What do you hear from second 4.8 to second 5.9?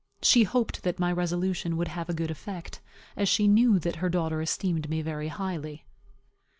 me very highly.